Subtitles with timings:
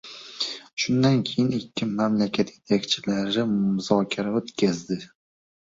[0.83, 5.03] Shundan so‘ng ikki mamlakat yetakchilari muzokara o‘tkazdi.